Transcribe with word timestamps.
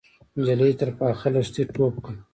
نجلۍ 0.39 0.73
تر 0.79 0.89
پاخه 0.97 1.27
لښتي 1.33 1.63
ټوپ 1.73 1.95
کړ. 2.05 2.15